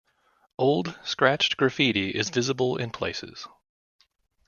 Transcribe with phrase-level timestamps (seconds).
[0.57, 3.47] Old scratched graffiti is visible in places.